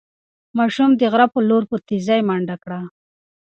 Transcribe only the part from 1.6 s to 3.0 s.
په تېزۍ منډه کړه.